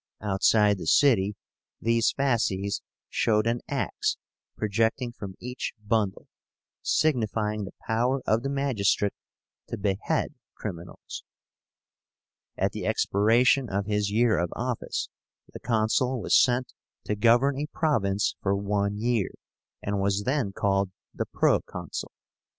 Outside 0.23 0.79
the 0.79 0.87
city, 0.87 1.35
these 1.79 2.11
fasces 2.17 2.81
showed 3.07 3.45
an 3.45 3.61
axe 3.69 4.17
projecting 4.57 5.11
from 5.11 5.35
each 5.39 5.73
bundle, 5.79 6.27
signifying 6.81 7.65
the 7.65 7.73
power 7.85 8.23
of 8.25 8.41
the 8.41 8.49
magistrate 8.49 9.13
to 9.67 9.77
behead 9.77 10.33
criminals." 10.55 11.23
At 12.57 12.71
the 12.71 12.87
expiration 12.87 13.69
of 13.69 13.85
his 13.85 14.09
year 14.09 14.39
of 14.39 14.51
office, 14.55 15.07
the 15.53 15.59
Consul 15.59 16.19
was 16.19 16.35
sent 16.35 16.73
to 17.03 17.15
govern 17.15 17.55
a 17.59 17.67
province 17.67 18.33
for 18.41 18.55
one 18.55 18.97
year, 18.97 19.29
and 19.83 19.99
was 20.01 20.23
then 20.23 20.51
called 20.51 20.89
the 21.13 21.27
Proconsul. 21.27 22.11